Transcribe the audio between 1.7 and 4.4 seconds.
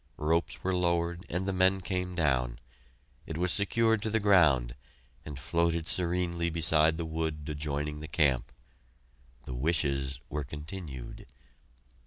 came down. It was secured to the